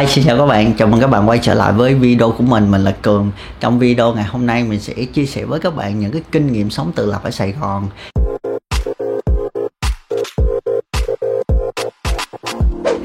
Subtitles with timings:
[0.00, 2.44] Hi, xin chào các bạn, chào mừng các bạn quay trở lại với video của
[2.44, 3.30] mình, mình là Cường.
[3.60, 6.52] Trong video ngày hôm nay mình sẽ chia sẻ với các bạn những cái kinh
[6.52, 7.88] nghiệm sống tự lập ở Sài Gòn.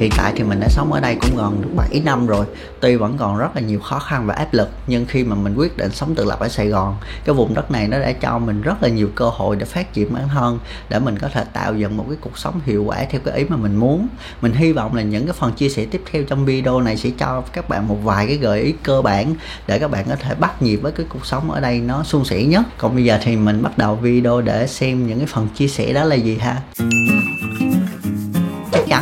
[0.02, 2.46] Hiện tại thì mình đã sống ở đây cũng gần được 7 năm rồi.
[2.80, 5.56] Tuy vẫn còn rất là nhiều khó khăn và áp lực, nhưng khi mà mình
[5.56, 8.40] quyết định sống tự lập ở Sài Gòn, cái vùng đất này nó đã cho
[8.40, 11.44] mình rất là nhiều cơ hội để phát triển bản thân, để mình có thể
[11.54, 14.08] tạo dựng một cái cuộc sống hiệu quả theo cái ý mà mình muốn.
[14.42, 17.10] Mình hy vọng là những cái phần chia sẻ tiếp theo trong video này sẽ
[17.18, 19.36] cho các bạn một vài cái gợi ý cơ bản
[19.68, 22.26] để các bạn có thể bắt nhịp với cái cuộc sống ở đây nó suôn
[22.26, 22.66] sẻ nhất.
[22.78, 25.94] Còn bây giờ thì mình bắt đầu video để xem những cái phần chia sẻ
[25.94, 26.62] đó là gì ha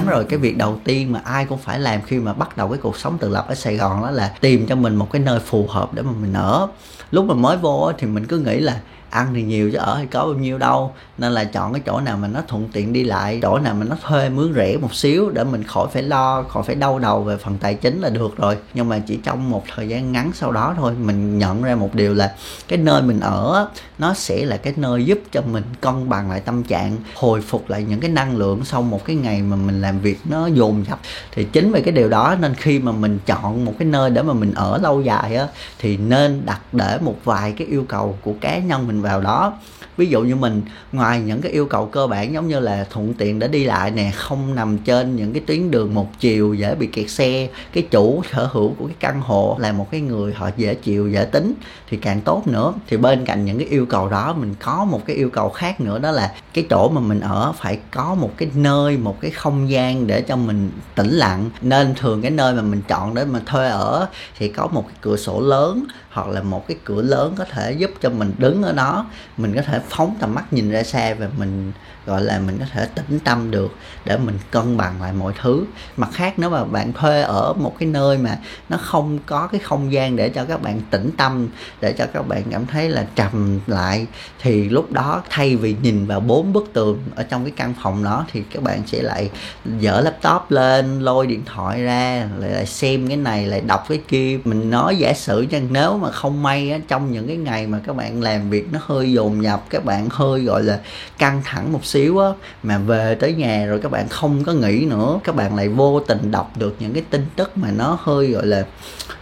[0.10, 2.78] rồi, cái việc đầu tiên mà ai cũng phải làm khi mà bắt đầu cái
[2.78, 5.40] cuộc sống tự lập ở Sài Gòn đó là tìm cho mình một cái nơi
[5.40, 6.68] phù hợp để mà mình ở.
[7.12, 10.08] Lúc mà mới vô thì mình cứ nghĩ là ăn thì nhiều chứ ở thì
[10.12, 10.94] có bao nhiêu đâu.
[11.18, 13.86] Nên là chọn cái chỗ nào mà nó thuận tiện đi lại, chỗ nào mà
[13.90, 17.24] nó thuê mướn rẻ một xíu để mình khỏi phải lo, khỏi phải đau đầu
[17.24, 18.58] về phần tài chính là được rồi.
[18.74, 21.96] Nhưng mà chỉ trong một thời gian ngắn sau đó thôi, mình nhận ra một
[21.96, 22.36] điều là
[22.68, 26.40] cái nơi mình ở nó sẽ là cái nơi giúp cho mình cân bằng lại
[26.40, 29.82] tâm trạng, hồi phục lại những cái năng lượng sau một cái ngày mà mình
[29.82, 31.00] làm việc nó dồn dập.
[31.32, 34.22] Thì chính vì cái điều đó nên khi mà mình chọn một cái nơi để
[34.22, 35.48] mà mình ở lâu dài á,
[35.80, 39.54] thì nên đặt để một vài cái yêu cầu của cá nhân mình vào đó.
[39.98, 40.62] Ví dụ như mình,
[40.92, 43.92] ngoài những cái yêu cầu cơ bản giống như là thuận tiện để đi lại
[43.92, 47.88] nè, không nằm trên những cái tuyến đường một chiều dễ bị kẹt xe, cái
[47.92, 51.26] chủ sở hữu của cái căn hộ là một cái người họ dễ chịu, dễ
[51.26, 51.54] tính,
[51.90, 52.74] thì càng tốt nữa.
[52.88, 55.82] Thì bên cạnh những cái yêu cầu đó, mình có một cái yêu cầu khác
[55.82, 59.32] nữa, đó là cái chỗ mà mình ở phải có một cái nơi, một cái
[59.32, 61.50] không gian để cho mình tĩnh lặng.
[61.62, 64.98] Nên thường cái nơi mà mình chọn để mà thuê ở thì có một cái
[65.02, 68.64] cửa sổ lớn hoặc là một cái cửa lớn có thể giúp cho mình đứng
[68.64, 68.89] ở đó
[69.38, 71.72] mình có thể phóng tầm mắt nhìn ra xa và mình
[72.10, 75.64] gọi là mình có thể tĩnh tâm được để mình cân bằng lại mọi thứ.
[75.98, 78.38] Mặt khác nếu mà bạn thuê ở một cái nơi mà
[78.70, 81.48] nó không có cái không gian để cho các bạn tĩnh tâm
[81.82, 84.08] để cho các bạn cảm thấy là trầm lại
[84.42, 88.04] thì lúc đó thay vì nhìn vào bốn bức tường ở trong cái căn phòng
[88.04, 89.30] đó thì các bạn sẽ lại
[89.80, 94.02] dở laptop lên lôi điện thoại ra lại, lại xem cái này lại đọc cái
[94.08, 94.40] kia.
[94.44, 97.80] Mình nói giả sử rằng nếu mà không may á, trong những cái ngày mà
[97.88, 100.80] các bạn làm việc nó hơi dồn dập các bạn hơi gọi là
[101.18, 102.30] căng thẳng một xíu á,
[102.64, 105.20] mà về tới nhà rồi các bạn không có nghĩ nữa.
[105.24, 108.46] Các bạn lại vô tình đọc được những cái tin tức mà nó hơi, gọi
[108.46, 108.66] là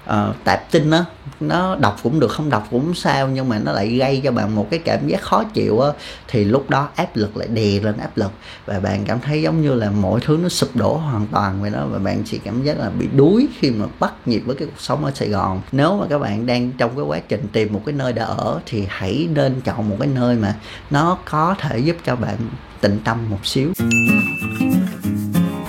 [0.10, 1.06] uh, tạp tin á
[1.40, 4.56] nó đọc cũng được không đọc cũng sao nhưng mà nó lại gây cho bạn
[4.56, 5.92] một cái cảm giác khó chịu á.
[6.28, 8.32] Thì lúc đó áp lực lại đè lên áp lực
[8.66, 11.72] và bạn cảm thấy giống như là mọi thứ nó sụp đổ hoàn toàn vậy
[11.72, 14.68] đó và bạn chỉ cảm giác là bị đuối khi mà bắt nhịp với cái
[14.68, 15.62] cuộc sống ở Sài Gòn.
[15.72, 18.60] Nếu mà các bạn đang trong cái quá trình tìm một cái nơi để ở
[18.66, 20.56] thì hãy nên chọn một cái nơi mà
[20.90, 22.38] nó có thể giúp cho bạn
[22.82, 23.74] tĩnh tâm một xíu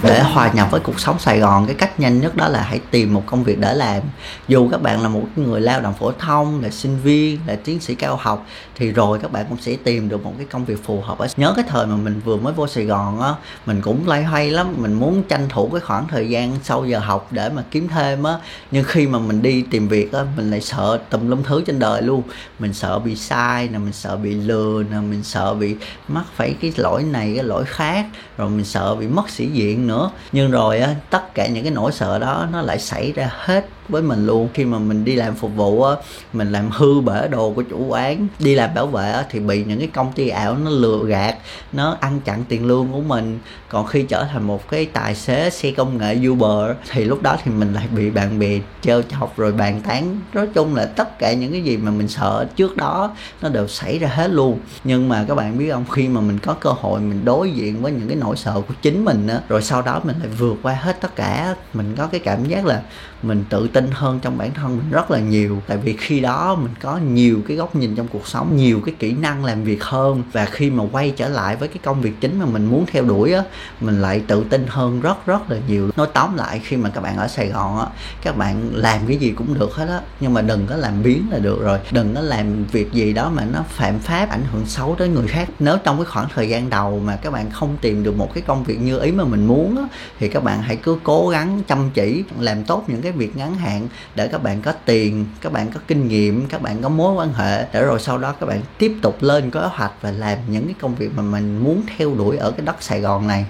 [0.09, 1.67] để hòa nhập với cuộc sống Sài Gòn.
[1.67, 4.03] Cái cách nhanh nhất đó là hãy tìm một công việc để làm.
[4.49, 7.81] Dù các bạn là một người lao động phổ thông, là sinh viên, là tiến
[7.81, 10.85] sĩ cao học, thì rồi các bạn cũng sẽ tìm được một cái công việc
[10.85, 11.19] phù hợp.
[11.37, 13.35] Nhớ cái thời mà mình vừa mới vô Sài Gòn á,
[13.67, 14.75] mình cũng lay hoay lắm.
[14.77, 18.23] Mình muốn tranh thủ cái khoảng thời gian sau giờ học để mà kiếm thêm
[18.23, 18.35] á.
[18.71, 21.79] Nhưng khi mà mình đi tìm việc á, mình lại sợ tùm lum thứ trên
[21.79, 22.23] đời luôn.
[22.59, 25.77] Mình sợ bị sai nè, mình sợ bị lừa nè, mình sợ bị
[26.09, 28.07] mắc phải cái lỗi này, cái lỗi khác.
[28.37, 29.98] Rồi mình sợ bị mất sĩ diện nữa
[30.33, 33.69] nhưng rồi á, tất cả những cái nỗi sợ đó nó lại xảy ra hết
[33.89, 34.49] với mình luôn.
[34.55, 35.97] Khi mà mình đi làm phục vụ á,
[36.33, 39.65] mình làm hư bể đồ của chủ quán, đi làm bảo vệ á, thì bị
[39.65, 41.37] những cái công ty ảo nó lừa gạt,
[41.73, 43.39] nó ăn chặn tiền lương của mình.
[43.69, 47.37] Còn khi trở thành một cái tài xế, xe công nghệ Uber, thì lúc đó
[47.45, 50.21] thì mình lại bị bạn bè trêu chọc rồi bàn tán.
[50.33, 53.69] Nói chung là tất cả những cái gì mà mình sợ trước đó nó đều
[53.69, 54.59] xảy ra hết luôn.
[54.85, 57.83] Nhưng mà các bạn biết không, khi mà mình có cơ hội mình đối diện
[57.83, 60.57] với những cái nỗi sợ của chính mình á, rồi sau đó mình lại vượt
[60.63, 61.55] qua hết tất cả.
[61.75, 62.83] Mình có cái cảm giác là
[63.23, 65.63] mình tự tin hơn trong bản thân mình rất là nhiều.
[65.67, 68.95] Tại vì khi đó mình có nhiều cái góc nhìn trong cuộc sống, nhiều cái
[68.99, 70.23] kỹ năng làm việc hơn.
[70.33, 73.05] Và khi mà quay trở lại với cái công việc chính mà mình muốn theo
[73.05, 73.43] đuổi á,
[73.81, 75.91] mình lại tự tin hơn rất rất là nhiều.
[75.97, 77.87] Nói tóm lại, khi mà các bạn ở sài gòn á,
[78.23, 80.01] các bạn làm cái gì cũng được hết á.
[80.21, 81.79] Nhưng mà đừng có làm biến là được rồi.
[81.91, 85.29] Đừng có làm việc gì đó mà nó phạm pháp, ảnh hưởng xấu tới người
[85.29, 85.49] khác.
[85.59, 88.43] Nếu trong cái khoảng thời gian đầu mà các bạn không tìm được một cái
[88.47, 89.89] công việc như ý mà mình muốn á,
[90.19, 93.55] thì các bạn hãy cứ cố gắng chăm chỉ, làm tốt những cái việc ngắn
[93.55, 97.15] hạn để các bạn có tiền, các bạn có kinh nghiệm, các bạn có mối
[97.15, 100.39] quan hệ, để rồi sau đó các bạn tiếp tục lên kế hoạch và làm
[100.49, 103.47] những cái công việc mà mình muốn theo đuổi ở cái đất sài gòn này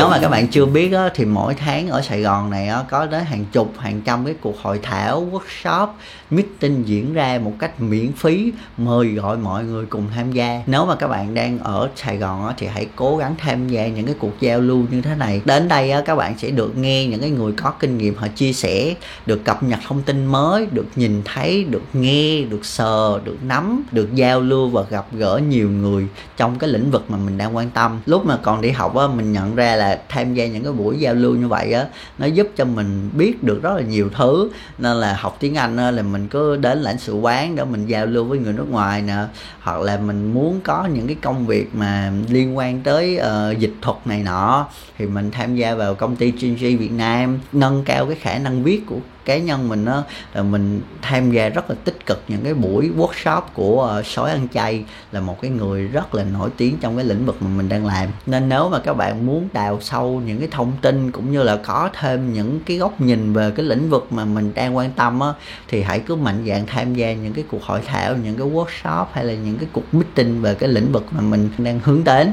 [0.00, 2.84] nếu mà các bạn chưa biết á, thì mỗi tháng ở Sài Gòn này á,
[2.90, 5.88] có đến hàng chục hàng trăm cái cuộc hội thảo workshop
[6.30, 10.62] meeting diễn ra một cách miễn phí mời gọi mọi người cùng tham gia.
[10.66, 13.88] Nếu mà các bạn đang ở Sài Gòn á, thì hãy cố gắng tham gia
[13.88, 15.42] những cái cuộc giao lưu như thế này.
[15.44, 18.26] Đến đây á, các bạn sẽ được nghe những cái người có kinh nghiệm họ
[18.28, 18.94] chia sẻ
[19.26, 23.84] được cập nhật thông tin mới được nhìn thấy được nghe được sờ được nắm
[23.92, 26.06] được giao lưu và gặp gỡ nhiều người
[26.36, 28.00] trong cái lĩnh vực mà mình đang quan tâm.
[28.06, 30.98] Lúc mà còn đi học á mình nhận ra là tham gia những cái buổi
[30.98, 31.86] giao lưu như vậy á
[32.18, 34.50] nó giúp cho mình biết được rất là nhiều thứ.
[34.78, 37.86] Nên là học tiếng anh á, là mình cứ đến lãnh sự quán để mình
[37.86, 39.16] giao lưu với người nước ngoài nè
[39.60, 43.74] hoặc là mình muốn có những cái công việc mà liên quan tới uh, dịch
[43.82, 44.66] thuật này nọ
[44.98, 48.62] thì mình tham gia vào công ty GNG Việt Nam nâng cao cái khả năng
[48.62, 52.40] viết của cá nhân mình đó là mình tham gia rất là tích cực những
[52.44, 56.50] cái buổi workshop của uh, sói ăn chay là một cái người rất là nổi
[56.56, 58.08] tiếng trong cái lĩnh vực mà mình đang làm.
[58.26, 61.56] Nên nếu mà các bạn muốn đào sâu những cái thông tin cũng như là
[61.56, 65.20] có thêm những cái góc nhìn về cái lĩnh vực mà mình đang quan tâm
[65.20, 65.32] á
[65.68, 69.06] thì hãy cứ mạnh dạn tham gia những cái cuộc hội thảo những cái workshop
[69.12, 72.32] hay là những cái cuộc meeting về cái lĩnh vực mà mình đang hướng đến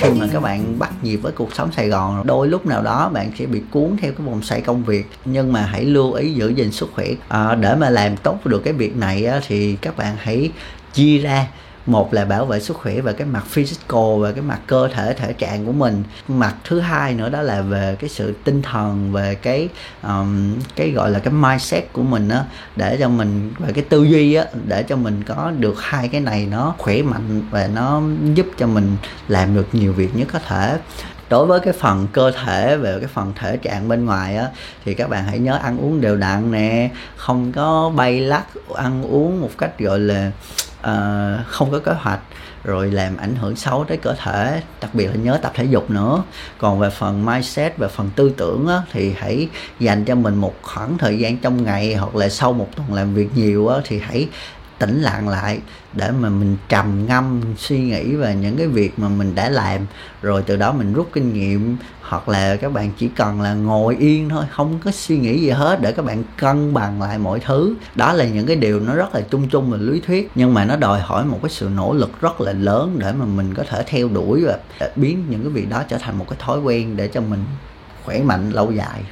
[0.00, 3.08] khi mà các bạn bắt nhịp với cuộc sống Sài Gòn đôi lúc nào đó
[3.08, 5.06] bạn sẽ bị cuốn theo cái vòng xoay công việc.
[5.24, 7.06] Nhưng mà hãy lưu ý giữ gìn sức khỏe.
[7.28, 10.50] À, để mà làm tốt được cái việc này á, thì các bạn hãy
[10.94, 11.46] chia ra
[11.86, 15.14] một là bảo vệ sức khỏe về cái mặt physical về cái mặt cơ thể
[15.14, 16.04] thể trạng của mình.
[16.28, 19.68] Mặt thứ hai nữa đó là về cái sự tinh thần về cái
[20.02, 22.44] um, cái gọi là cái mindset của mình á
[22.76, 26.20] để cho mình về cái tư duy á để cho mình có được hai cái
[26.20, 28.02] này nó khỏe mạnh và nó
[28.34, 28.96] giúp cho mình
[29.28, 30.78] làm được nhiều việc nhất có thể.
[31.30, 34.48] Đối với cái phần cơ thể về cái phần thể trạng bên ngoài á
[34.84, 38.44] thì các bạn hãy nhớ ăn uống đều đặn nè không có bay lắc
[38.74, 40.30] ăn uống một cách gọi là
[40.80, 42.20] uh, không có kế hoạch
[42.64, 45.90] rồi làm ảnh hưởng xấu tới cơ thể đặc biệt là nhớ tập thể dục
[45.90, 46.22] nữa.
[46.58, 49.48] Còn về phần mindset và phần tư tưởng á, thì hãy
[49.80, 53.14] dành cho mình một khoảng thời gian trong ngày hoặc là sau một tuần làm
[53.14, 54.28] việc nhiều á, thì hãy
[54.78, 55.60] tĩnh lặng lại
[55.92, 59.80] để mà mình trầm ngâm suy nghĩ về những cái việc mà mình đã làm.
[60.22, 63.96] Rồi từ đó mình rút kinh nghiệm, hoặc là các bạn chỉ cần là ngồi
[63.96, 67.40] yên thôi, không có suy nghĩ gì hết để các bạn cân bằng lại mọi
[67.40, 67.74] thứ.
[67.94, 70.64] Đó là những cái điều nó rất là chung chung và lý thuyết, nhưng mà
[70.64, 73.62] nó đòi hỏi một cái sự nỗ lực rất là lớn để mà mình có
[73.70, 74.58] thể theo đuổi và
[74.96, 77.44] biến những cái việc đó trở thành một cái thói quen để cho mình
[78.04, 79.02] khỏe mạnh lâu dài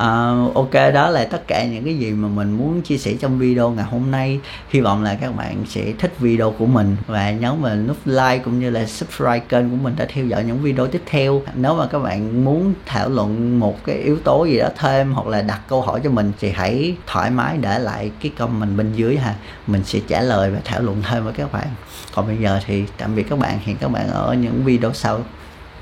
[0.00, 3.38] uh, ok đó là tất cả những cái gì mà mình muốn chia sẻ trong
[3.38, 4.40] video ngày hôm nay.
[4.68, 8.38] Hy vọng là các bạn sẽ thích video của mình và nhớ mình nút like
[8.38, 11.42] cũng như là subscribe kênh của mình để theo dõi những video tiếp theo.
[11.54, 15.26] Nếu mà các bạn muốn thảo luận một cái yếu tố gì đó thêm hoặc
[15.26, 18.92] là đặt câu hỏi cho mình thì hãy thoải mái để lại cái comment bên
[18.92, 19.34] dưới ha.
[19.66, 21.66] Mình sẽ trả lời và thảo luận thêm với các bạn.
[22.14, 23.58] Còn bây giờ thì tạm biệt các bạn.
[23.64, 25.20] Hẹn các bạn ở những video sau.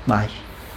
[0.07, 0.44] Bye.